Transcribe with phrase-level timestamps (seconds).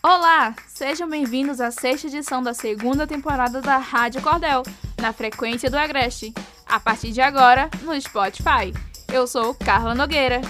[0.00, 4.62] Olá, sejam bem-vindos à sexta edição da segunda temporada da Rádio Cordel,
[5.00, 6.32] na frequência do Agreste.
[6.64, 8.72] A partir de agora, no Spotify.
[9.12, 10.40] Eu sou Carla Nogueira.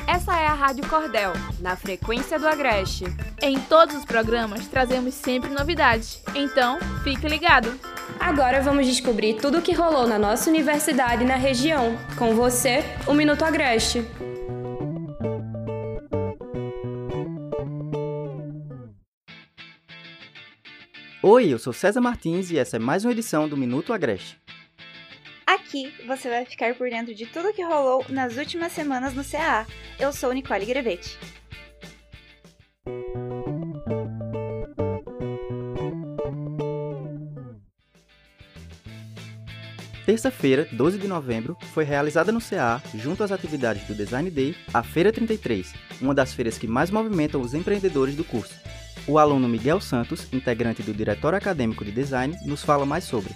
[0.07, 3.03] Essa é a Rádio Cordel, na frequência do Agreste.
[3.41, 7.71] Em todos os programas trazemos sempre novidades, então fique ligado!
[8.19, 11.97] Agora vamos descobrir tudo o que rolou na nossa universidade e na região.
[12.17, 14.05] Com você, o Minuto Agreste.
[21.21, 24.39] Oi, eu sou César Martins e essa é mais uma edição do Minuto Agreste.
[25.45, 29.67] Aqui você vai ficar por dentro de tudo que rolou nas últimas semanas no CAA.
[29.99, 31.19] Eu sou Nicole Grevetti.
[40.05, 44.81] Terça-feira, 12 de novembro, foi realizada no CA, junto às atividades do Design Day, a
[44.81, 48.68] Feira 33, uma das feiras que mais movimentam os empreendedores do curso.
[49.09, 53.35] O aluno Miguel Santos, integrante do Diretório Acadêmico de Design, nos fala mais sobre.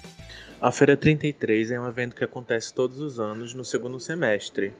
[0.62, 4.72] A Feira 33 é um evento que acontece todos os anos no segundo semestre.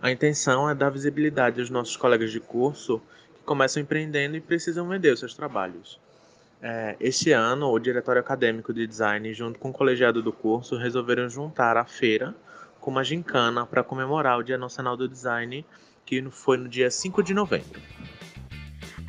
[0.00, 2.98] A intenção é dar visibilidade aos nossos colegas de curso
[3.34, 6.00] que começam empreendendo e precisam vender os seus trabalhos.
[6.62, 11.28] É, este ano, o Diretório Acadêmico de Design, junto com o colegiado do curso, resolveram
[11.28, 12.34] juntar a feira
[12.80, 15.62] com uma gincana para comemorar o Dia Nacional do Design,
[16.06, 17.78] que foi no dia 5 de novembro.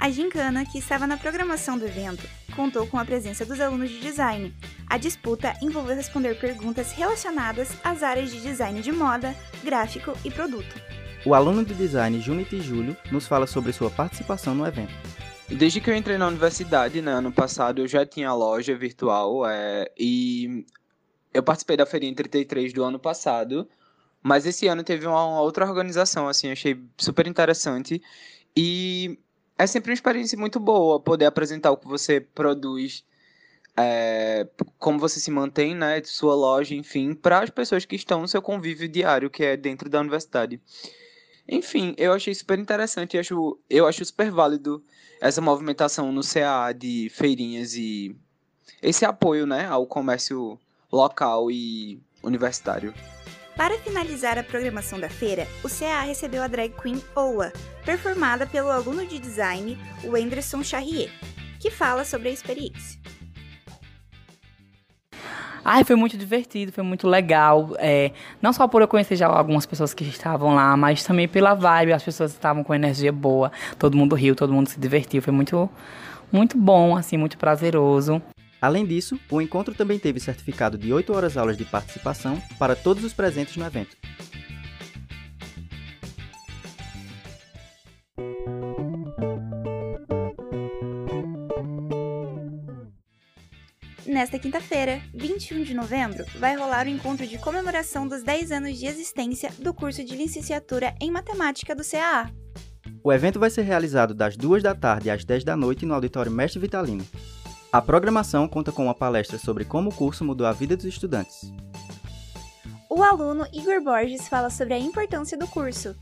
[0.03, 4.01] A gincana, que estava na programação do evento, contou com a presença dos alunos de
[4.01, 4.53] design.
[4.85, 10.75] A disputa envolveu responder perguntas relacionadas às áreas de design de moda, gráfico e produto.
[11.25, 14.91] O aluno de design Junity Júlio nos fala sobre sua participação no evento.
[15.47, 19.89] Desde que eu entrei na universidade, né, ano passado, eu já tinha loja virtual é,
[19.97, 20.65] e
[21.33, 23.69] eu participei da Feirinha 33 do ano passado,
[24.21, 28.01] mas esse ano teve uma, uma outra organização, assim, achei super interessante
[28.53, 29.17] e
[29.57, 33.03] é sempre uma experiência muito boa poder apresentar o que você produz,
[33.75, 34.47] é,
[34.77, 38.41] como você se mantém, né, sua loja, enfim, para as pessoas que estão no seu
[38.41, 40.59] convívio diário, que é dentro da universidade.
[41.47, 44.83] Enfim, eu achei super interessante, eu acho, eu acho super válido
[45.19, 48.15] essa movimentação no CA de feirinhas e
[48.81, 50.59] esse apoio, né, ao comércio
[50.91, 52.93] local e universitário.
[53.55, 57.53] Para finalizar a programação da feira, o CA recebeu a drag queen Oa,
[57.85, 61.11] performada pelo aluno de design, o Anderson Charrier,
[61.59, 62.99] que fala sobre a experiência.
[65.63, 67.69] Ai, foi muito divertido, foi muito legal.
[67.77, 68.11] É,
[68.41, 71.93] não só por eu conhecer já algumas pessoas que estavam lá, mas também pela vibe,
[71.93, 75.21] as pessoas estavam com energia boa, todo mundo riu, todo mundo se divertiu.
[75.21, 75.69] Foi muito,
[76.31, 78.21] muito bom, assim, muito prazeroso.
[78.63, 83.03] Além disso, o encontro também teve certificado de 8 horas aulas de participação para todos
[83.03, 83.97] os presentes no evento.
[94.07, 98.85] Nesta quinta-feira, 21 de novembro, vai rolar o encontro de comemoração dos 10 anos de
[98.85, 102.31] existência do curso de licenciatura em matemática do CAA.
[103.03, 106.31] O evento vai ser realizado das 2 da tarde às 10 da noite no Auditório
[106.31, 107.05] Mestre Vitalino.
[107.73, 111.51] A programação conta com uma palestra sobre como o curso mudou a vida dos estudantes.
[112.87, 115.95] O aluno Igor Borges fala sobre a importância do curso.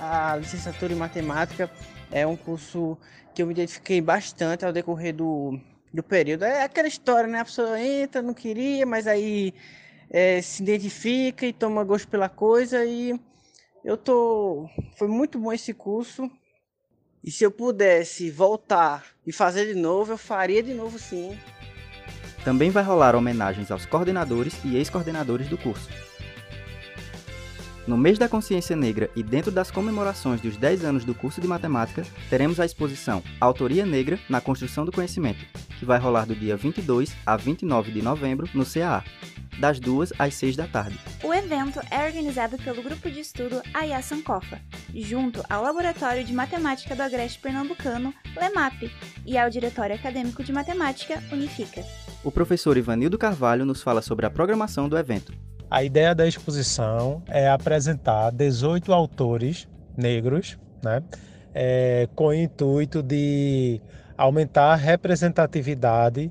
[0.00, 1.70] A licenciatura em matemática
[2.10, 2.98] é um curso
[3.32, 5.56] que eu me identifiquei bastante ao decorrer do,
[5.92, 6.44] do período.
[6.44, 7.38] É aquela história, né?
[7.38, 9.54] A pessoa entra, não queria, mas aí
[10.10, 13.16] é, se identifica e toma gosto pela coisa e
[13.84, 14.68] eu tô.
[14.98, 16.28] Foi muito bom esse curso.
[17.24, 21.38] E se eu pudesse voltar e fazer de novo, eu faria de novo sim.
[22.44, 25.88] Também vai rolar homenagens aos coordenadores e ex-coordenadores do curso.
[27.86, 31.46] No mês da consciência negra e dentro das comemorações dos 10 anos do curso de
[31.46, 35.44] matemática, teremos a exposição Autoria Negra na Construção do Conhecimento,
[35.78, 39.04] que vai rolar do dia 22 a 29 de novembro no CAA,
[39.60, 40.98] das 2 às 6 da tarde.
[41.22, 44.62] O evento é organizado pelo grupo de estudo Aya Sankofa,
[44.94, 48.90] junto ao Laboratório de Matemática do Agreste Pernambucano, LEMAP,
[49.26, 51.84] e ao Diretório Acadêmico de Matemática, Unifica.
[52.24, 55.34] O professor Ivanildo Carvalho nos fala sobre a programação do evento.
[55.70, 59.66] A ideia da exposição é apresentar 18 autores
[59.96, 61.02] negros, né?
[61.54, 63.80] é, com o intuito de
[64.18, 66.30] aumentar a representatividade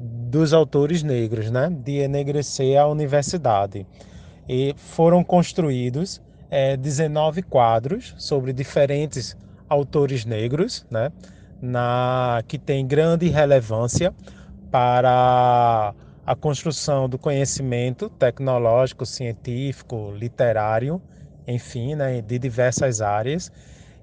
[0.00, 1.70] dos autores negros, né?
[1.70, 3.86] de enegrecer a universidade.
[4.48, 6.20] E foram construídos
[6.50, 9.36] é, 19 quadros sobre diferentes
[9.68, 11.10] autores negros, né?
[11.60, 14.12] Na, que tem grande relevância
[14.68, 15.94] para
[16.24, 21.02] a construção do conhecimento tecnológico, científico, literário,
[21.46, 23.50] enfim, né, de diversas áreas.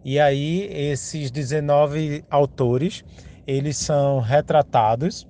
[0.03, 3.03] E aí esses 19 autores,
[3.47, 5.27] eles são retratados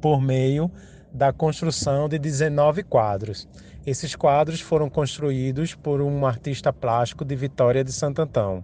[0.00, 0.70] por meio
[1.12, 3.48] da construção de 19 quadros.
[3.86, 8.62] Esses quadros foram construídos por um artista plástico de Vitória de Santo Antão.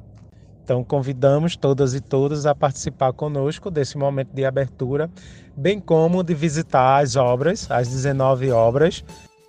[0.66, 5.08] Então convidamos todas e todos a participar conosco desse momento de abertura,
[5.56, 9.04] bem como de visitar as obras, as 19 obras.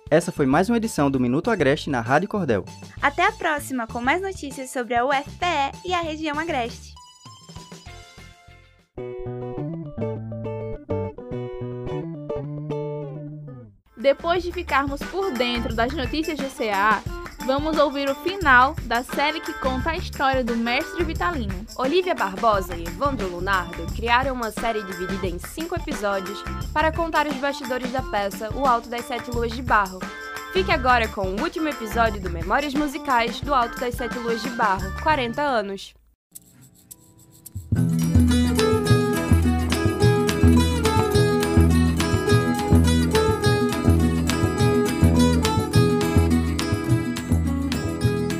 [0.08, 2.64] Essa foi mais uma edição do Minuto Agreste na Rádio Cordel.
[3.02, 6.94] Até a próxima com mais notícias sobre a UFPE e a região Agreste.
[13.96, 17.02] Depois de ficarmos por dentro das notícias do CA,
[17.44, 21.66] vamos ouvir o final da série que conta a história do mestre Vitalino.
[21.76, 26.42] Olivia Barbosa e Evandro Lunardo criaram uma série dividida em cinco episódios
[26.72, 29.98] para contar os bastidores da peça O Alto das Sete Luas de Barro.
[30.52, 34.50] Fique agora com o último episódio do Memórias Musicais do Alto das Sete Luas de
[34.50, 35.97] Barro, 40 anos.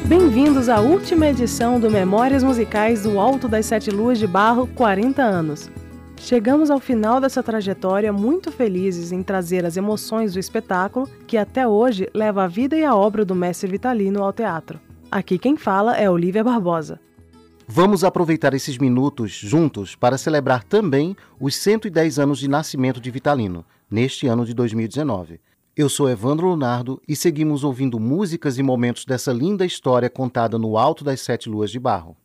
[0.09, 5.23] Bem-vindos à última edição do Memórias Musicais do Alto das Sete Luas de Barro 40
[5.23, 5.71] anos.
[6.17, 11.69] Chegamos ao final dessa trajetória muito felizes em trazer as emoções do espetáculo que até
[11.69, 14.81] hoje leva a vida e a obra do mestre Vitalino ao teatro.
[15.11, 16.99] Aqui quem fala é Olivia Barbosa.
[17.67, 23.63] Vamos aproveitar esses minutos juntos para celebrar também os 110 anos de nascimento de Vitalino,
[23.91, 25.39] neste ano de 2019.
[25.79, 30.77] Eu sou Evandro Leonardo e seguimos ouvindo músicas e momentos dessa linda história contada no
[30.77, 32.17] Alto das Sete Luas de Barro.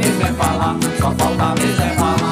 [0.00, 2.29] Mesmo é falar, só falta mesmo é falar.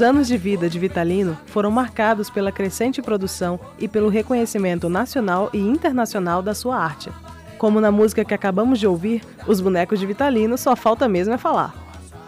[0.00, 5.50] Os anos de vida de Vitalino foram marcados pela crescente produção e pelo reconhecimento nacional
[5.52, 7.12] e internacional da sua arte.
[7.58, 11.36] Como na música que acabamos de ouvir, os bonecos de Vitalino só falta mesmo é
[11.36, 11.74] falar.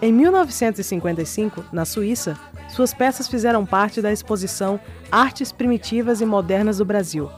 [0.02, 2.36] Em 1955, na Suíça,
[2.68, 4.78] suas peças fizeram parte da exposição
[5.10, 7.30] Artes Primitivas e Modernas do Brasil.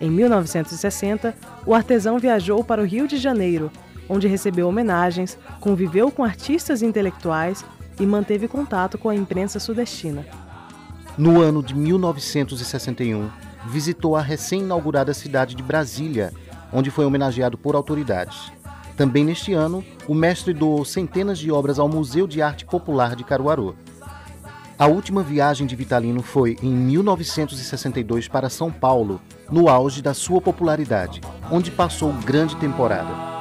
[0.00, 1.34] Em 1960,
[1.66, 3.68] o artesão viajou para o Rio de Janeiro,
[4.08, 7.64] onde recebeu homenagens, conviveu com artistas intelectuais
[7.98, 10.26] e manteve contato com a imprensa sudestina.
[11.16, 13.28] No ano de 1961,
[13.66, 16.32] visitou a recém-inaugurada cidade de Brasília,
[16.72, 18.50] onde foi homenageado por autoridades.
[18.96, 23.24] Também neste ano, o mestre doou centenas de obras ao Museu de Arte Popular de
[23.24, 23.74] Caruaru.
[24.78, 29.20] A última viagem de Vitalino foi em 1962 para São Paulo,
[29.50, 31.20] no auge da sua popularidade,
[31.50, 33.32] onde passou grande temporada.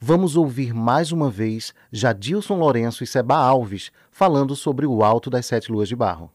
[0.00, 5.46] Vamos ouvir mais uma vez Jadilson Lourenço e Seba Alves falando sobre o Alto das
[5.46, 6.30] Sete Luas de Barro.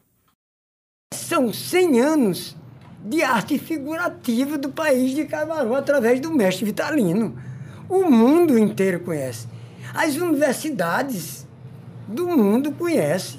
[1.14, 2.56] São 100 anos
[3.04, 7.36] de arte figurativa do país de Caruaru através do mestre Vitalino.
[7.88, 9.48] O mundo inteiro conhece.
[9.94, 11.46] As universidades
[12.06, 13.38] do mundo conhece.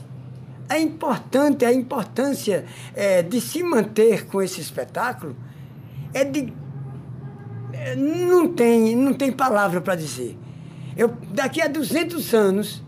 [0.69, 5.35] É importante, a importância é, de se manter com esse espetáculo
[6.13, 6.53] é de.
[7.95, 10.37] Não, tem, não tem palavra para dizer.
[10.95, 12.83] Eu, daqui a 200 anos,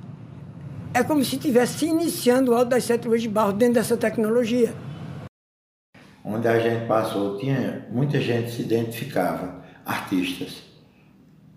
[0.94, 4.74] é como se estivesse iniciando o Alto das Sete Ruas de Barro dentro dessa tecnologia.
[6.24, 10.64] Onde a gente passou, tinha muita gente se identificava, artistas,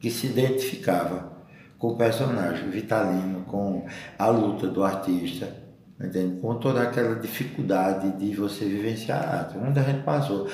[0.00, 1.36] que se identificava
[1.78, 3.86] com o personagem Vitalino, com
[4.18, 5.54] a luta do artista,
[6.00, 6.40] entende?
[6.40, 9.58] com toda aquela dificuldade de você vivenciar a arte.
[9.58, 10.48] Onde a gente passou.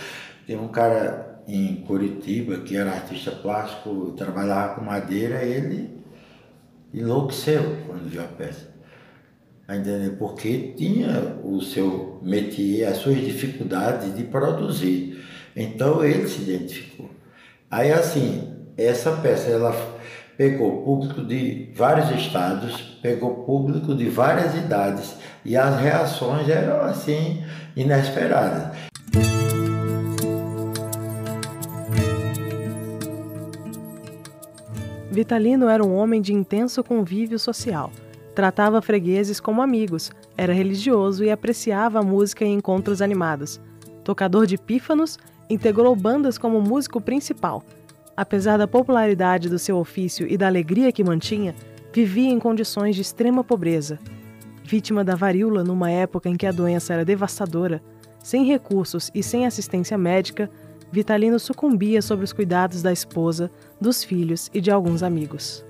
[0.46, 5.90] Tem um cara em Curitiba que era artista plástico, trabalhava com madeira, ele
[6.92, 8.70] enlouqueceu quando viu a peça.
[9.66, 10.16] Tá entendendo?
[10.18, 15.24] Porque tinha o seu métier, as suas dificuldades de produzir.
[15.56, 17.10] Então ele se identificou.
[17.70, 19.72] Aí assim, essa peça ela
[20.36, 27.44] pegou público de vários estados, pegou público de várias idades e as reações eram assim
[27.76, 28.76] inesperadas.
[35.12, 37.92] Vitalino era um homem de intenso convívio social.
[38.34, 43.60] Tratava fregueses como amigos, era religioso e apreciava a música em encontros animados.
[44.02, 45.18] Tocador de pífanos,
[45.50, 47.62] integrou bandas como músico principal.
[48.16, 51.54] Apesar da popularidade do seu ofício e da alegria que mantinha,
[51.92, 53.98] vivia em condições de extrema pobreza.
[54.64, 57.82] Vítima da varíola numa época em que a doença era devastadora,
[58.18, 60.48] sem recursos e sem assistência médica,
[60.92, 63.50] Vitalino sucumbia sob os cuidados da esposa,
[63.82, 65.62] dos filhos e de alguns amigos.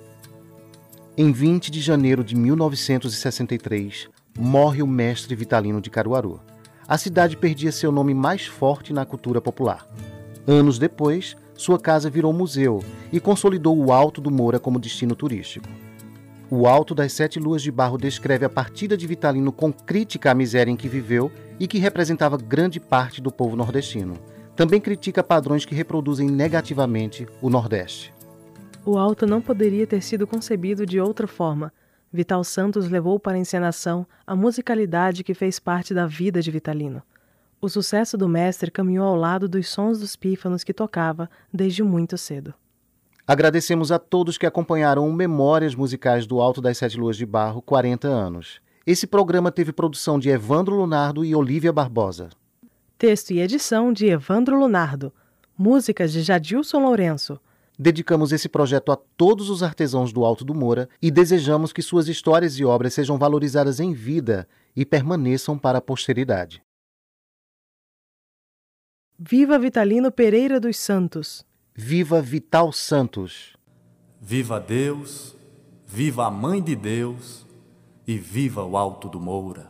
[1.17, 6.41] Em 20 de janeiro de 1963, morre o mestre Vitalino de Caruaru.
[6.87, 9.87] A cidade perdia seu nome mais forte na cultura popular.
[10.47, 15.69] Anos depois, sua casa virou museu e consolidou o Alto do Moura como destino turístico.
[16.51, 20.35] O Alto das Sete Luas de Barro descreve a partida de Vitalino com crítica à
[20.35, 24.19] miséria em que viveu e que representava grande parte do povo nordestino.
[24.55, 28.13] Também critica padrões que reproduzem negativamente o Nordeste.
[28.85, 31.73] O alto não poderia ter sido concebido de outra forma.
[32.13, 37.03] Vital Santos levou para a encenação a musicalidade que fez parte da vida de Vitalino.
[37.61, 42.19] O sucesso do mestre caminhou ao lado dos sons dos pífanos que tocava desde muito
[42.19, 42.53] cedo.
[43.25, 47.63] Agradecemos a todos que acompanharam o Memórias Musicais do Alto das Sete Luas de Barro
[47.63, 48.61] 40 anos.
[48.85, 52.31] Esse programa teve produção de Evandro Lunardo e Olívia Barbosa.
[53.03, 55.13] Texto e edição de Evandro Lunardo.
[55.59, 57.37] Músicas de Jadilson Lourenço.
[57.77, 62.07] Dedicamos esse projeto a todos os artesãos do Alto do Moura e desejamos que suas
[62.07, 66.63] histórias e obras sejam valorizadas em vida e permaneçam para a posteridade.
[69.19, 71.45] Viva Vitalino Pereira dos Santos.
[71.75, 73.57] Viva Vital Santos.
[74.21, 75.35] Viva Deus,
[75.85, 77.45] viva a Mãe de Deus
[78.07, 79.69] e viva o Alto do Moura.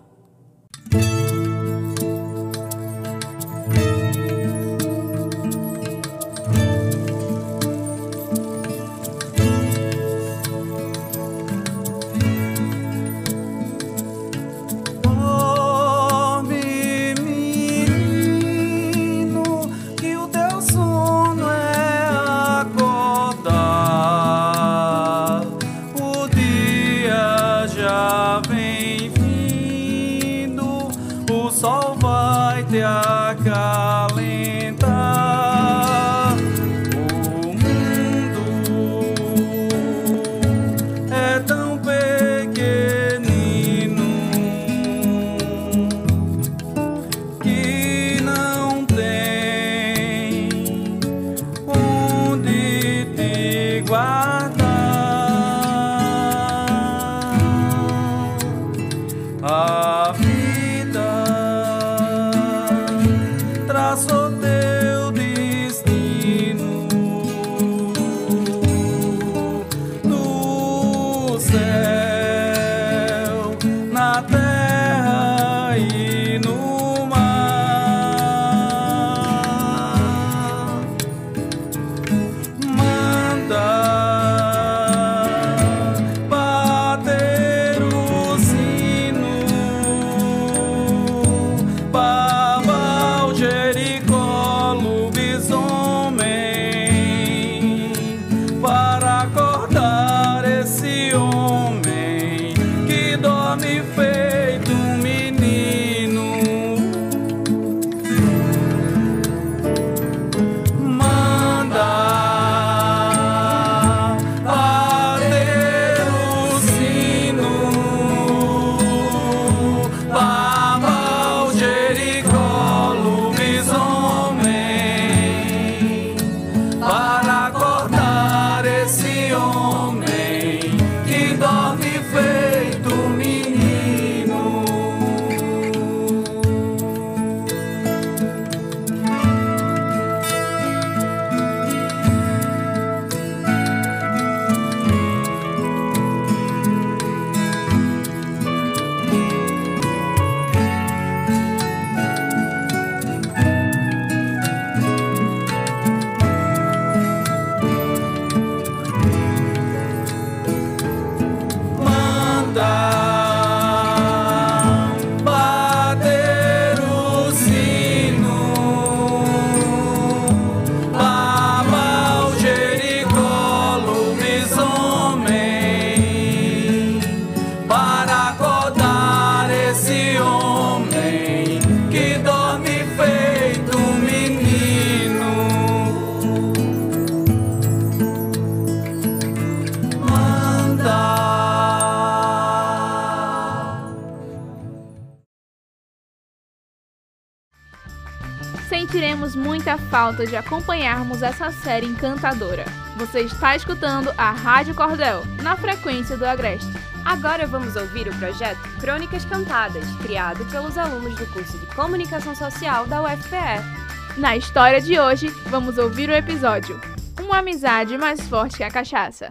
[199.23, 202.64] Sentiremos muita falta de acompanharmos essa série encantadora.
[202.97, 206.67] Você está escutando a Rádio Cordel, na frequência do Agreste.
[207.05, 212.87] Agora vamos ouvir o projeto Crônicas Cantadas, criado pelos alunos do curso de Comunicação Social
[212.87, 214.19] da UFPE.
[214.19, 216.81] Na história de hoje, vamos ouvir o episódio
[217.21, 219.29] Uma amizade mais forte que a cachaça.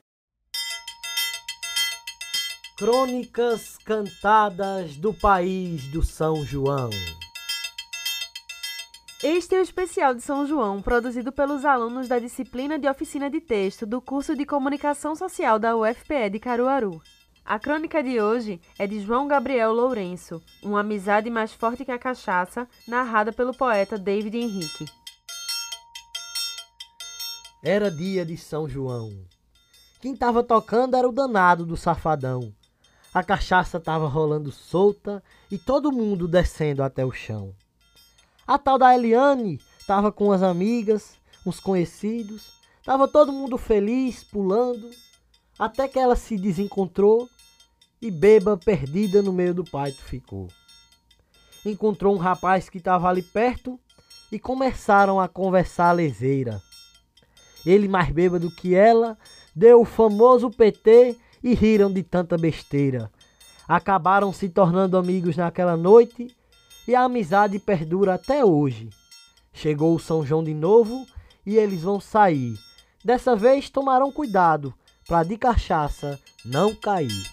[2.78, 6.90] Crônicas cantadas do país do São João.
[9.24, 13.40] Este é o especial de São João, produzido pelos alunos da disciplina de oficina de
[13.40, 17.00] texto do curso de Comunicação Social da UFPE de Caruaru.
[17.46, 22.00] A crônica de hoje é de João Gabriel Lourenço, Uma amizade mais forte que a
[22.00, 24.86] cachaça, narrada pelo poeta David Henrique.
[27.64, 29.12] Era dia de São João.
[30.00, 32.52] Quem tava tocando era o danado do safadão.
[33.14, 37.54] A cachaça tava rolando solta e todo mundo descendo até o chão.
[38.48, 44.90] A tal da Eliane tava com as amigas, uns conhecidos, tava todo mundo feliz, pulando,
[45.58, 47.30] até que ela se desencontrou
[48.02, 50.48] e beba perdida no meio do pátio ficou.
[51.66, 53.80] Encontrou um rapaz que estava ali perto
[54.32, 56.60] e começaram a conversar leseira.
[57.64, 59.16] Ele mais bêbado que ela,
[59.56, 63.12] deu o famoso PT e riram de tanta besteira.
[63.68, 66.36] Acabaram se tornando amigos naquela noite
[66.92, 68.90] e a amizade perdura até hoje.
[69.54, 71.08] Chegou o São João de novo
[71.46, 72.60] e eles vão sair.
[73.04, 74.74] Dessa vez tomarão cuidado
[75.08, 77.32] para de cachaça não cair.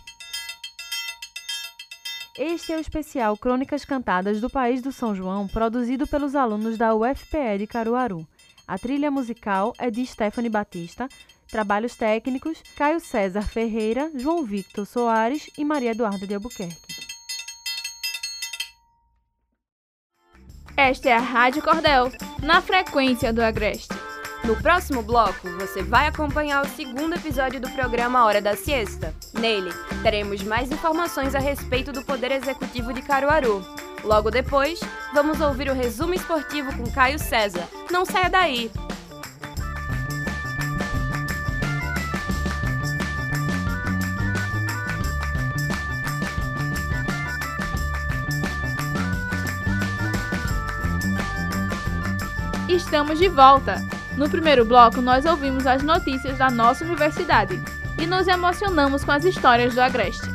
[2.39, 6.95] Este é o especial Crônicas Cantadas do País do São João, produzido pelos alunos da
[6.95, 8.25] UFPE de Caruaru.
[8.65, 11.09] A trilha musical é de Stephanie Batista,
[11.51, 16.98] trabalhos técnicos Caio César Ferreira, João Victor Soares e Maria Eduarda de Albuquerque.
[20.79, 23.93] Esta é a Rádio Cordel, na frequência do Agreste.
[24.45, 29.13] No próximo bloco, você vai acompanhar o segundo episódio do programa Hora da Siesta.
[29.35, 29.73] Nele,
[30.05, 33.61] teremos mais informações a respeito do Poder Executivo de Caruaru.
[34.05, 34.79] Logo depois,
[35.13, 37.69] vamos ouvir o resumo esportivo com Caio César.
[37.91, 38.71] Não saia daí!
[52.89, 53.77] Estamos de volta!
[54.17, 57.63] No primeiro bloco, nós ouvimos as notícias da nossa universidade
[57.99, 60.27] e nos emocionamos com as histórias do Agreste.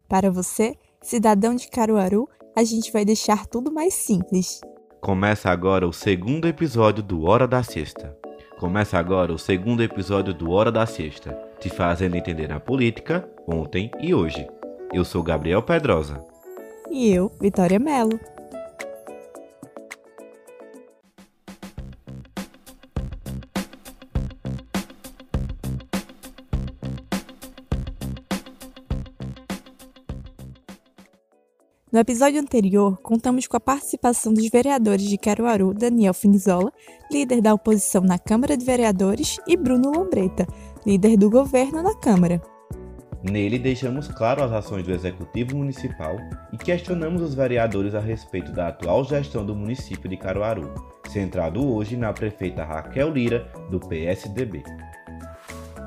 [0.09, 4.59] Para você, cidadão de Caruaru, a gente vai deixar tudo mais simples.
[4.99, 8.17] Começa agora o segundo episódio do Hora da Sexta.
[8.57, 13.91] Começa agora o segundo episódio do Hora da Sexta, te fazendo entender a política ontem
[13.99, 14.47] e hoje.
[14.91, 16.19] Eu sou Gabriel Pedrosa.
[16.89, 18.19] E eu, Vitória Mello.
[31.91, 36.71] No episódio anterior, contamos com a participação dos vereadores de Caruaru, Daniel Finzola,
[37.11, 40.45] líder da oposição na Câmara de Vereadores, e Bruno Lombreta,
[40.85, 42.39] líder do governo na Câmara.
[43.23, 46.15] Nele deixamos claro as ações do Executivo Municipal
[46.53, 50.71] e questionamos os vereadores a respeito da atual gestão do município de Caruaru,
[51.09, 54.61] centrado hoje na prefeita Raquel Lira, do PSDB.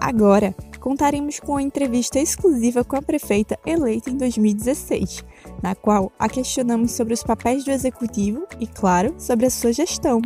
[0.01, 5.25] Agora, contaremos com uma entrevista exclusiva com a prefeita eleita em 2016,
[5.63, 10.21] na qual a questionamos sobre os papéis do executivo e, claro, sobre a sua gestão.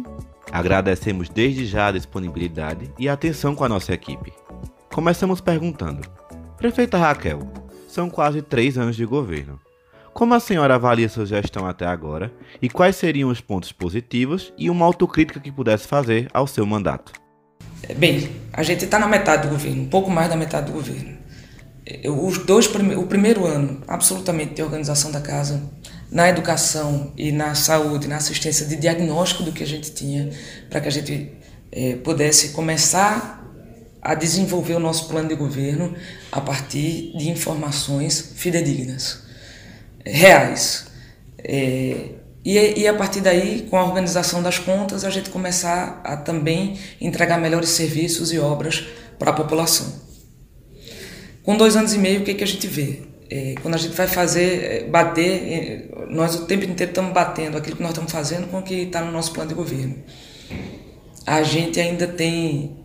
[0.51, 4.33] Agradecemos desde já a disponibilidade e a atenção com a nossa equipe.
[4.90, 6.09] Começamos perguntando:
[6.57, 7.40] Prefeita Raquel,
[7.87, 9.61] são quase três anos de governo.
[10.14, 14.71] Como a senhora avalia sua gestão até agora e quais seriam os pontos positivos e
[14.71, 17.26] uma autocrítica que pudesse fazer ao seu mandato?
[17.97, 21.16] Bem, a gente está na metade do governo, um pouco mais da metade do governo.
[22.21, 25.62] Os dois, o primeiro ano, absolutamente de organização da casa,
[26.11, 30.31] na educação e na saúde, na assistência de diagnóstico do que a gente tinha,
[30.69, 31.33] para que a gente
[31.71, 33.45] é, pudesse começar
[34.03, 35.95] a desenvolver o nosso plano de governo
[36.33, 39.21] a partir de informações fidedignas,
[40.05, 40.87] reais.
[41.38, 42.11] É,
[42.46, 46.78] e, e a partir daí, com a organização das contas, a gente começar a também
[47.00, 48.87] entregar melhores serviços e obras
[49.18, 49.92] para a população.
[51.42, 53.02] Com dois anos e meio, o que, que a gente vê?
[53.28, 57.59] É, quando a gente vai fazer, é, bater, é, nós o tempo inteiro estamos batendo
[57.59, 59.96] aquilo que nós estamos fazendo com o que está no nosso plano de governo.
[61.26, 62.76] A gente ainda tem,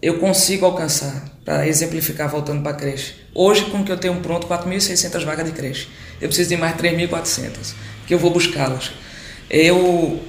[0.00, 3.14] eu consigo alcançar, para exemplificar, voltando para a creche.
[3.34, 5.88] Hoje, com que eu tenho pronto, 4.600 vagas de creche.
[6.20, 7.74] Eu preciso de mais 3.400
[8.06, 8.92] que eu vou buscá-las.
[9.50, 10.20] Eu,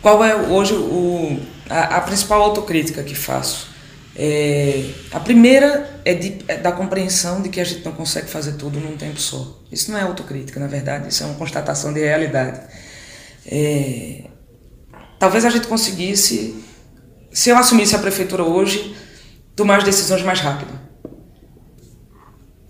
[0.00, 3.70] qual é hoje o, a, a principal autocrítica que faço?
[4.14, 8.52] É, a primeira é, de, é, da compreensão de que a gente não consegue fazer
[8.52, 9.58] tudo num tempo só.
[9.70, 12.60] Isso não é autocrítica, na verdade, isso é uma constatação de realidade.
[13.46, 14.24] É,
[15.18, 16.62] talvez a gente conseguisse,
[17.32, 18.94] se eu assumisse a prefeitura hoje,
[19.56, 20.78] tomar as decisões mais rápido.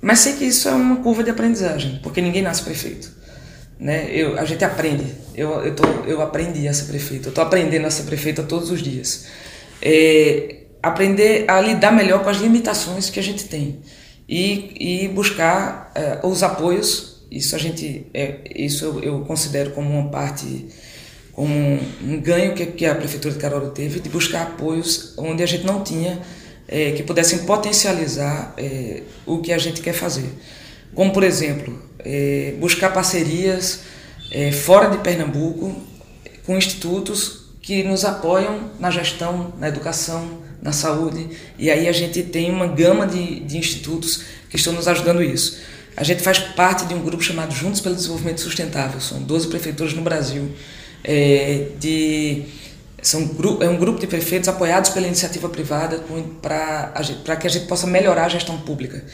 [0.01, 3.23] Mas sei que isso é uma curva de aprendizagem, porque ninguém nasce prefeito
[3.83, 4.09] né?
[4.13, 5.05] Eu, a gente aprende.
[5.35, 7.27] Eu, eu, tô, eu aprendi a ser prefeito.
[7.27, 9.27] Eu estou aprendendo a ser prefeita todos os dias.
[9.83, 13.81] É, aprender a lidar melhor com as limitações que a gente tem
[14.29, 17.27] e, e buscar é, os apoios.
[17.29, 20.69] Isso a gente, é, isso eu, eu, considero como uma parte,
[21.33, 25.47] como um, ganho que, que, a prefeitura de Caruaru teve de buscar apoios onde a
[25.47, 26.21] gente não tinha,
[26.69, 30.29] é, que pudessem potencializar é, o que a gente quer fazer.
[30.95, 33.81] Como por exemplo é, buscar parcerias
[34.31, 35.75] é, fora de Pernambuco
[36.45, 41.29] com institutos que nos apoiam na gestão, na educação, na saúde.
[41.59, 45.61] E aí a gente tem uma gama de, de institutos que estão nos ajudando isso.
[45.97, 49.01] A gente faz parte de um grupo chamado Juntos pelo Desenvolvimento Sustentável.
[49.01, 50.51] São 12 prefeituras no Brasil.
[51.05, 52.45] É, de,
[53.03, 53.29] são,
[53.61, 56.05] é um grupo de prefeitos apoiados pela iniciativa privada
[56.41, 59.05] para que a gente possa melhorar a gestão pública.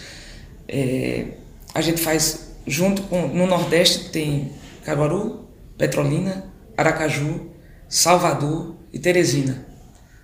[0.68, 1.26] É,
[1.74, 4.52] a gente faz junto com no Nordeste tem
[4.84, 5.48] Caruaru,
[5.78, 6.44] Petrolina,
[6.76, 7.50] Aracaju,
[7.88, 9.66] Salvador e Teresina.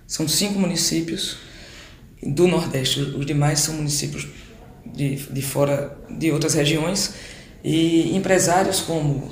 [0.05, 1.37] São cinco municípios
[2.21, 2.99] do Nordeste.
[3.01, 4.27] Os demais são municípios
[4.85, 7.15] de, de fora de outras regiões
[7.63, 9.31] e empresários como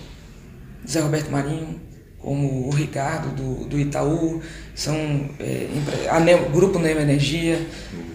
[0.88, 1.80] Zé Roberto Marinho,
[2.24, 4.42] como o Ricardo do, do Itaú,
[4.74, 4.96] são
[5.40, 5.68] é,
[6.10, 7.60] a Neo, Grupo Neo Energia.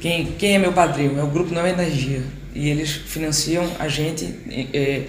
[0.01, 1.18] Quem, quem é meu padrinho?
[1.18, 2.23] É o Grupo Neo Energia
[2.59, 4.25] e eles financiam a gente
[4.73, 5.07] é,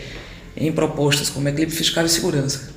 [0.56, 2.70] em propostas como equilíbrio fiscal e segurança,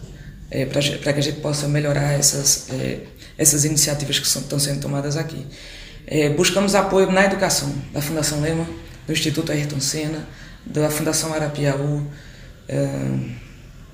[0.51, 3.01] é, para que a gente possa melhorar essas, é,
[3.37, 5.47] essas iniciativas que são, estão sendo tomadas aqui.
[6.07, 8.67] É, buscamos apoio na educação, da Fundação Lema,
[9.07, 10.27] do Instituto Ayrton Senna,
[10.65, 12.07] da Fundação Arapiaú,
[12.69, 12.89] é,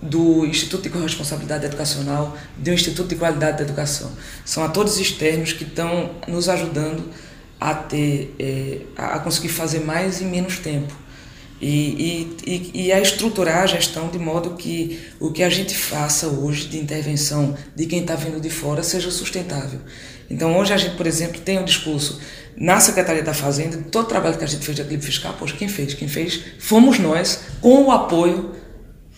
[0.00, 4.12] do Instituto de Corresponsabilidade Educacional, do Instituto de Qualidade da Educação.
[4.44, 7.10] São atores externos que estão nos ajudando
[7.60, 10.94] a ter é, a conseguir fazer mais em menos tempo
[11.60, 16.28] e, e, e, a estruturar a gestão de modo que o que a gente faça
[16.28, 19.80] hoje de intervenção de quem está vindo de fora seja sustentável.
[20.30, 22.20] Então hoje a gente, por exemplo, tem um discurso
[22.56, 25.56] na Secretaria da Fazenda, todo o trabalho que a gente fez de equilíbrio fiscal, poxa,
[25.56, 25.94] quem fez?
[25.94, 28.54] Quem fez fomos nós, com o apoio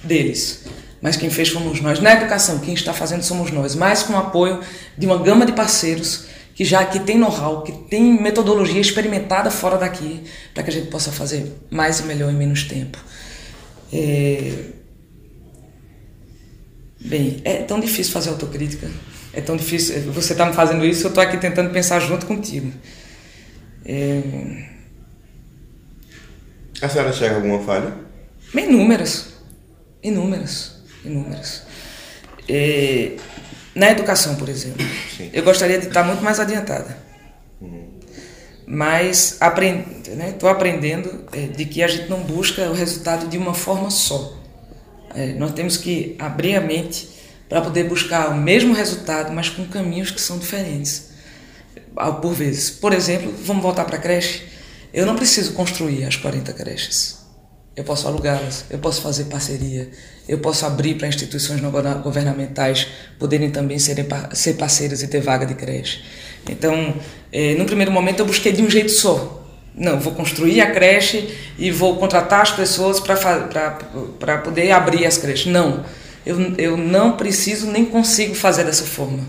[0.03, 0.65] deles.
[1.01, 2.01] Mas quem fez fomos nós.
[2.01, 4.61] Na educação, quem está fazendo somos nós, mas com o apoio
[4.97, 9.79] de uma gama de parceiros que já que tem know-how, que tem metodologia experimentada fora
[9.79, 12.99] daqui, para que a gente possa fazer mais e melhor em menos tempo.
[13.91, 14.53] É...
[17.01, 18.91] Bem, é tão difícil fazer autocrítica,
[19.33, 20.13] é tão difícil.
[20.13, 22.71] Você está me fazendo isso, eu estou aqui tentando pensar junto contigo.
[23.87, 24.67] É...
[26.83, 27.95] A senhora enxerga alguma falha?
[28.55, 29.30] Inúmeras,
[30.03, 30.73] inúmeras,
[31.05, 31.63] inúmeras.
[32.49, 33.17] É...
[33.75, 34.85] Na educação, por exemplo,
[35.17, 35.31] Sim.
[35.33, 36.99] eu gostaria de estar muito mais adiantada.
[37.61, 37.89] Uhum.
[38.67, 43.55] Mas estou né, aprendendo é, de que a gente não busca o resultado de uma
[43.55, 44.37] forma só.
[45.15, 47.09] É, nós temos que abrir a mente
[47.49, 51.11] para poder buscar o mesmo resultado, mas com caminhos que são diferentes,
[52.23, 52.71] por vezes.
[52.71, 54.45] Por exemplo, vamos voltar para a creche.
[54.93, 57.20] Eu não preciso construir as 40 creches.
[57.81, 59.89] Eu posso alugá-las, eu posso fazer parceria,
[60.29, 61.71] eu posso abrir para instituições não
[62.03, 62.87] governamentais
[63.19, 66.03] poderem também serem, ser parceiras e ter vaga de creche.
[66.47, 66.95] Então,
[67.33, 69.43] eh, no primeiro momento, eu busquei de um jeito só.
[69.75, 75.51] Não, vou construir a creche e vou contratar as pessoas para poder abrir as creches.
[75.51, 75.83] Não,
[76.27, 79.25] eu, eu não preciso nem consigo fazer dessa forma.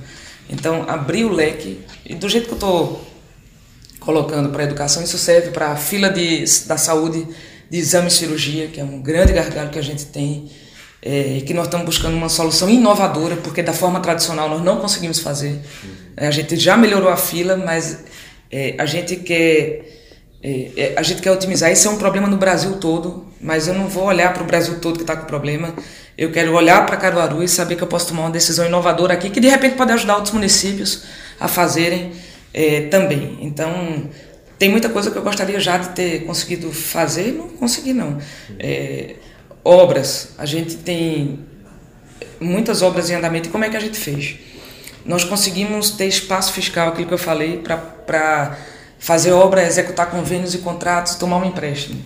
[0.49, 3.07] Então, abrir o leque, e do jeito que eu estou
[4.01, 7.25] colocando para a educação, isso serve para a fila de, da saúde
[7.71, 10.51] de exame e cirurgia, que é um grande gargalo que a gente tem,
[11.01, 14.81] é, e que nós estamos buscando uma solução inovadora, porque da forma tradicional nós não
[14.81, 15.57] conseguimos fazer.
[16.17, 18.03] É, a gente já melhorou a fila, mas
[18.51, 19.85] é, a gente quer
[20.43, 21.71] é, é, a gente quer otimizar.
[21.71, 24.81] Esse é um problema no Brasil todo, mas eu não vou olhar para o Brasil
[24.81, 25.73] todo que está com problema.
[26.17, 29.29] Eu quero olhar para Caruaru e saber que eu posso tomar uma decisão inovadora aqui,
[29.29, 31.03] que de repente pode ajudar outros municípios
[31.39, 32.11] a fazerem
[32.53, 33.37] é, também.
[33.41, 34.09] Então,
[34.61, 38.19] tem muita coisa que eu gostaria já de ter conseguido fazer, não consegui não.
[38.59, 39.15] É,
[39.65, 41.39] obras, a gente tem
[42.39, 43.49] muitas obras em andamento.
[43.49, 44.35] E como é que a gente fez?
[45.03, 48.55] Nós conseguimos ter espaço fiscal, aquilo que eu falei, para
[48.99, 51.99] fazer obra, executar convênios e contratos, tomar um empréstimo.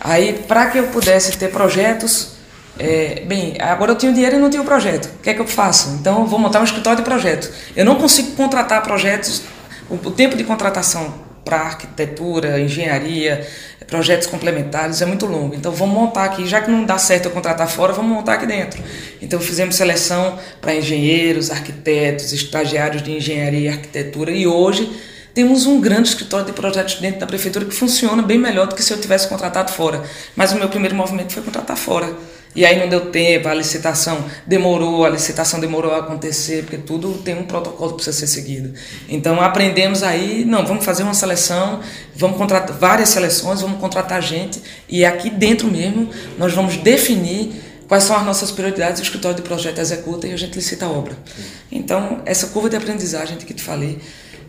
[0.00, 2.32] Aí, para que eu pudesse ter projetos,
[2.76, 5.14] é, bem, agora eu tenho dinheiro e não tenho projeto.
[5.14, 5.90] O que é que eu faço?
[5.90, 7.52] Então, eu vou montar um escritório de projeto.
[7.76, 9.42] Eu não consigo contratar projetos,
[9.88, 13.46] o, o tempo de contratação para arquitetura, engenharia,
[13.86, 15.54] projetos complementares é muito longo.
[15.54, 18.46] Então vamos montar aqui, já que não dá certo eu contratar fora, vamos montar aqui
[18.46, 18.82] dentro.
[19.20, 24.90] Então fizemos seleção para engenheiros, arquitetos, estagiários de engenharia e arquitetura e hoje
[25.34, 28.82] temos um grande escritório de projetos dentro da prefeitura que funciona bem melhor do que
[28.82, 30.02] se eu tivesse contratado fora.
[30.36, 32.08] Mas o meu primeiro movimento foi contratar fora.
[32.54, 37.14] E aí não deu tempo, a licitação demorou, a licitação demorou a acontecer, porque tudo
[37.14, 38.72] tem um protocolo que precisa ser seguido.
[39.08, 41.80] Então aprendemos aí, não, vamos fazer uma seleção,
[42.14, 48.04] vamos contratar várias seleções, vamos contratar gente, e aqui dentro mesmo nós vamos definir quais
[48.04, 51.18] são as nossas prioridades, o escritório de projeto executa e a gente licita a obra.
[51.72, 53.98] Então, essa curva de aprendizagem que te falei,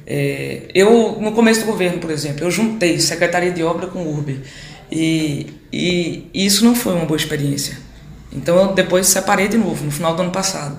[0.06, 4.42] é, eu, no começo do governo, por exemplo, eu juntei Secretaria de Obra com URB,
[4.92, 7.85] e, e isso não foi uma boa experiência
[8.36, 10.78] então eu depois separei de novo, no final do ano passado.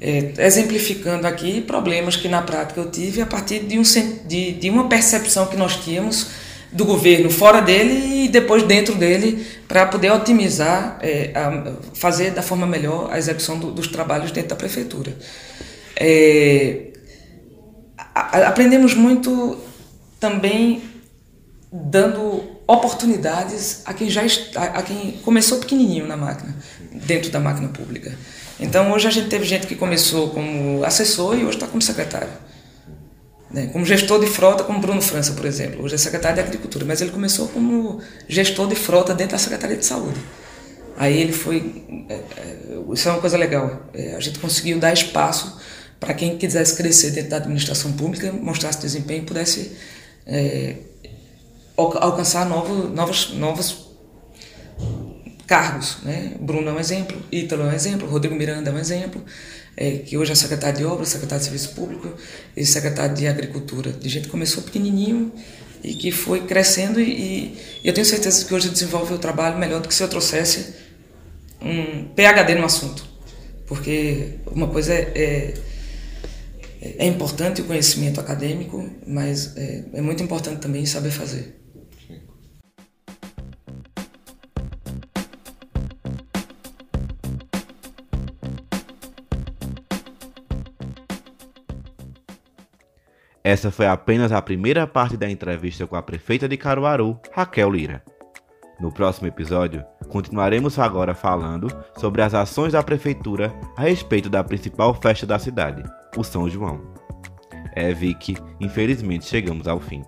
[0.00, 3.82] É, exemplificando aqui problemas que na prática eu tive a partir de, um,
[4.26, 6.28] de, de uma percepção que nós tínhamos
[6.70, 12.42] do governo fora dele e depois dentro dele para poder otimizar, é, a, fazer da
[12.42, 15.16] forma melhor a execução do, dos trabalhos dentro da prefeitura.
[15.96, 16.92] É,
[18.14, 19.58] a, aprendemos muito
[20.20, 20.82] também
[21.72, 26.54] dando oportunidades a quem já está, a quem começou pequenininho na máquina,
[26.92, 28.14] dentro da máquina pública.
[28.60, 32.28] Então hoje a gente teve gente que começou como assessor e hoje está como secretário.
[33.50, 33.68] Né?
[33.72, 35.82] Como gestor de frota, como Bruno França, por exemplo.
[35.82, 39.76] Hoje é secretário de Agricultura, mas ele começou como gestor de frota dentro da Secretaria
[39.76, 40.20] de Saúde.
[40.98, 41.84] Aí ele foi.
[42.10, 42.56] É, é,
[42.92, 43.88] isso é uma coisa legal.
[43.94, 45.58] É, a gente conseguiu dar espaço
[45.98, 49.72] para quem quisesse crescer dentro da administração pública, mostrasse desempenho e pudesse
[51.78, 53.88] alcançar novo, novos, novos
[55.46, 55.98] cargos.
[56.02, 56.34] Né?
[56.40, 59.24] Bruno é um exemplo, Ítalo é um exemplo, Rodrigo Miranda é um exemplo,
[59.76, 62.12] é, que hoje é secretário de Obras, secretário de Serviço Público
[62.56, 63.92] e secretário de Agricultura.
[63.92, 65.32] De gente começou pequenininho
[65.82, 69.80] e que foi crescendo e, e eu tenho certeza que hoje desenvolve o trabalho melhor
[69.80, 70.74] do que se eu trouxesse
[71.62, 73.06] um PhD no assunto.
[73.66, 75.54] Porque uma coisa é, é
[76.80, 81.57] é importante o conhecimento acadêmico, mas é, é muito importante também saber fazer.
[93.48, 98.04] Essa foi apenas a primeira parte da entrevista com a prefeita de Caruaru, Raquel Lira.
[98.78, 104.92] No próximo episódio, continuaremos agora falando sobre as ações da prefeitura a respeito da principal
[104.92, 105.82] festa da cidade,
[106.14, 106.92] o São João.
[107.74, 110.04] É, Vicky, infelizmente chegamos ao fim.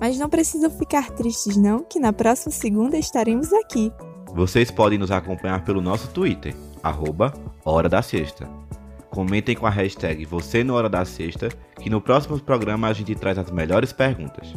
[0.00, 3.92] Mas não precisam ficar tristes não, que na próxima segunda estaremos aqui.
[4.34, 6.52] Vocês podem nos acompanhar pelo nosso Twitter,
[6.82, 7.32] arroba
[7.64, 8.48] Hora da Sexta.
[9.18, 11.48] Comentem com a hashtag Você no Hora da Sexta,
[11.82, 14.54] que no próximo programa a gente traz as melhores perguntas.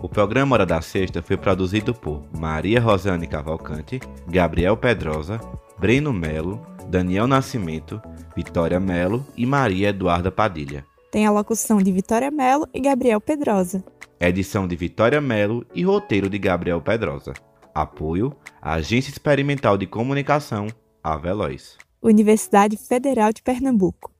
[0.00, 5.38] O programa Hora da Sexta foi produzido por Maria Rosane Cavalcante, Gabriel Pedrosa,
[5.78, 8.00] Breno Melo, Daniel Nascimento,
[8.34, 10.86] Vitória Melo e Maria Eduarda Padilha.
[11.10, 13.84] Tem a locução de Vitória Melo e Gabriel Pedrosa.
[14.18, 17.34] Edição de Vitória Melo e roteiro de Gabriel Pedrosa.
[17.74, 20.68] Apoio: Agência Experimental de Comunicação,
[21.04, 21.76] a Veloz.
[22.02, 24.10] Universidade Federal de Pernambuco.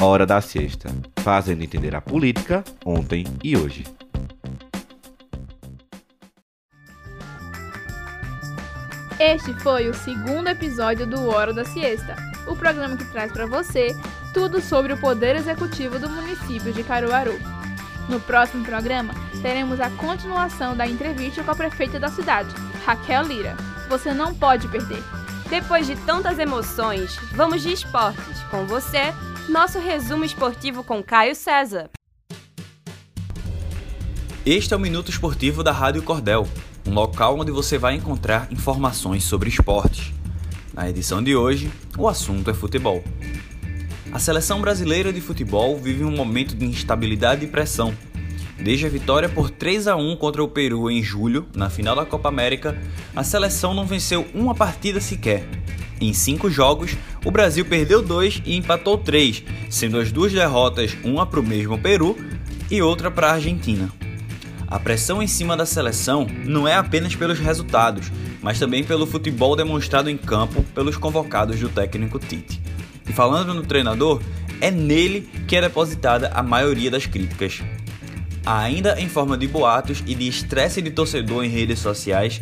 [0.00, 0.88] Hora da Sexta,
[1.20, 3.84] fazendo entender a política ontem e hoje.
[9.20, 12.16] Este foi o segundo episódio do Hora da Siesta,
[12.48, 13.94] o programa que traz para você
[14.34, 17.38] tudo sobre o poder executivo do município de Caruaru.
[18.08, 22.52] No próximo programa, teremos a continuação da entrevista com a prefeita da cidade,
[22.84, 23.71] Raquel Lira.
[23.92, 25.02] Você não pode perder.
[25.50, 28.40] Depois de tantas emoções, vamos de esportes.
[28.50, 29.12] Com você,
[29.50, 31.90] nosso resumo esportivo com Caio César.
[34.46, 36.48] Este é o Minuto Esportivo da Rádio Cordel,
[36.88, 40.10] um local onde você vai encontrar informações sobre esportes.
[40.72, 43.04] Na edição de hoje, o assunto é futebol.
[44.10, 47.94] A seleção brasileira de futebol vive um momento de instabilidade e pressão.
[48.62, 52.06] Desde a vitória por 3 a 1 contra o Peru em julho, na final da
[52.06, 52.78] Copa América,
[53.14, 55.44] a seleção não venceu uma partida sequer.
[56.00, 61.26] Em cinco jogos, o Brasil perdeu dois e empatou três, sendo as duas derrotas uma
[61.26, 62.16] para o mesmo Peru
[62.70, 63.90] e outra para a Argentina.
[64.68, 69.56] A pressão em cima da seleção não é apenas pelos resultados, mas também pelo futebol
[69.56, 72.62] demonstrado em campo pelos convocados do técnico Tite.
[73.08, 74.22] E falando no treinador,
[74.60, 77.60] é nele que é depositada a maioria das críticas.
[78.44, 82.40] Ainda em forma de boatos e de estresse de torcedor em redes sociais,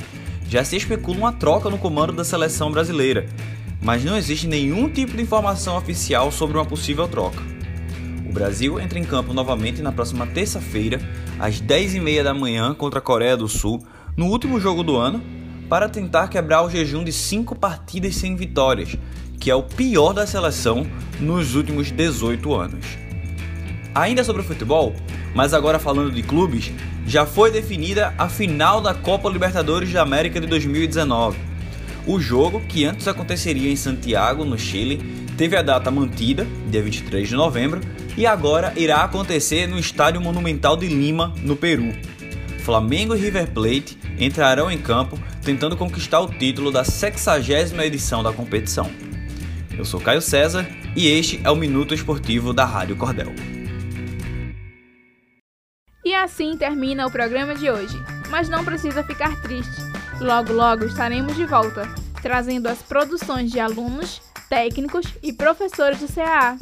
[0.48, 3.26] já se especula uma troca no comando da seleção brasileira,
[3.82, 7.42] mas não existe nenhum tipo de informação oficial sobre uma possível troca.
[8.28, 11.00] O Brasil entra em campo novamente na próxima terça-feira,
[11.38, 13.84] às 10h30 da manhã, contra a Coreia do Sul,
[14.16, 15.22] no último jogo do ano,
[15.68, 18.96] para tentar quebrar o jejum de cinco partidas sem vitórias,
[19.38, 20.86] que é o pior da seleção
[21.20, 23.09] nos últimos 18 anos.
[23.94, 24.94] Ainda sobre o futebol,
[25.34, 26.72] mas agora falando de clubes,
[27.06, 31.38] já foi definida a final da Copa Libertadores da América de 2019.
[32.06, 34.98] O jogo, que antes aconteceria em Santiago, no Chile,
[35.36, 37.80] teve a data mantida, dia 23 de novembro,
[38.16, 41.92] e agora irá acontecer no Estádio Monumental de Lima, no Peru.
[42.60, 48.32] Flamengo e River Plate entrarão em campo tentando conquistar o título da 60 edição da
[48.32, 48.90] competição.
[49.76, 53.59] Eu sou Caio César e este é o Minuto Esportivo da Rádio Cordel.
[56.04, 57.96] E assim termina o programa de hoje.
[58.28, 59.80] Mas não precisa ficar triste.
[60.20, 61.82] Logo, logo estaremos de volta,
[62.22, 66.56] trazendo as produções de alunos, técnicos e professores do CAA.